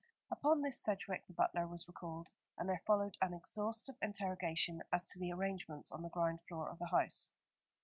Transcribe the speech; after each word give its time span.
Upon 0.31 0.63
this 0.63 0.81
Sedgewick, 0.83 1.27
the 1.27 1.33
butler, 1.33 1.67
was 1.67 1.87
recalled, 1.87 2.31
and 2.57 2.67
there 2.67 2.81
followed 2.87 3.17
an 3.21 3.35
exhaustive 3.35 3.97
interrogation 4.01 4.81
as 4.91 5.05
to 5.11 5.19
the 5.19 5.31
arrangements 5.31 5.91
on 5.91 6.01
the 6.01 6.09
ground 6.09 6.39
floor 6.47 6.71
of 6.71 6.79
the 6.79 6.87
house. 6.87 7.29